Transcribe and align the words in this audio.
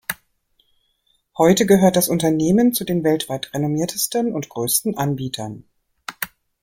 Heute 1.37 1.67
gehört 1.67 1.95
das 1.95 2.09
Unternehmen 2.09 2.73
zu 2.73 2.85
den 2.85 3.03
weltweit 3.03 3.53
renommiertesten 3.53 4.33
und 4.33 4.49
größten 4.49 4.97
Anbietern. 4.97 5.63